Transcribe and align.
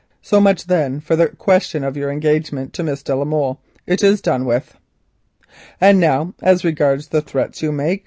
So 0.23 0.41
much 0.41 0.65
then 0.65 0.99
for 0.99 1.15
the 1.15 1.27
question 1.27 1.83
of 1.83 1.95
your 1.95 2.09
engagement 2.09 2.73
to 2.73 2.81
Miss 2.81 3.03
de 3.03 3.15
la 3.15 3.23
Molle. 3.23 3.59
It 3.85 4.01
is 4.01 4.19
done 4.19 4.45
with. 4.45 4.75
"Now 5.79 6.33
as 6.41 6.63
regards 6.63 7.09
the 7.09 7.21
threats 7.21 7.61
you 7.61 7.71
make. 7.71 7.99